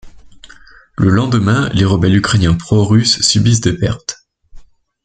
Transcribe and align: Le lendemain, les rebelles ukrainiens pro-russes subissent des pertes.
Le 0.97 1.09
lendemain, 1.11 1.69
les 1.73 1.85
rebelles 1.85 2.15
ukrainiens 2.15 2.55
pro-russes 2.55 3.21
subissent 3.21 3.61
des 3.61 3.73
pertes. 3.77 4.27